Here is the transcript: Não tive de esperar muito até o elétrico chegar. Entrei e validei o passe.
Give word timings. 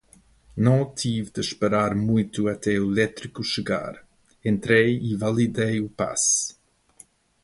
Não 0.57 0.89
tive 0.91 1.29
de 1.29 1.41
esperar 1.41 1.93
muito 1.93 2.47
até 2.47 2.71
o 2.79 2.91
elétrico 2.91 3.43
chegar. 3.43 4.03
Entrei 4.43 4.97
e 4.97 5.15
validei 5.15 5.79
o 5.79 5.87
passe. 5.89 6.55